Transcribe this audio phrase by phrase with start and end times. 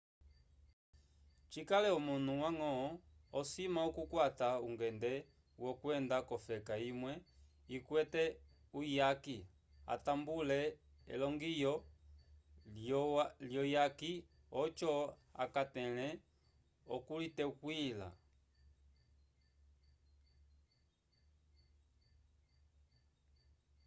[1.51, 2.71] cikale omunu wañgo
[3.39, 5.13] osima okukwata ungende
[5.63, 7.13] wokwenda k'ofeka imwe
[7.75, 8.23] ikwete
[8.79, 9.37] uyaki
[9.93, 10.59] atambule
[11.13, 11.73] elongiyo
[13.51, 14.13] lyuyaki
[14.61, 14.93] oco
[15.43, 16.07] akatẽle
[16.95, 18.09] okuliteywila